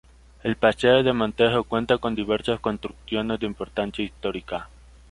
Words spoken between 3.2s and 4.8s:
de importancia histórica.